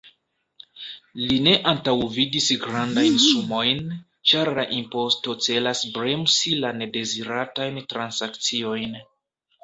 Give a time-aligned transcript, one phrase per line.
[1.31, 3.91] Li ne antaŭvidis grandajn sumojn,
[4.31, 8.97] ĉar la imposto celas bremsi la nedeziratajn transakciojn.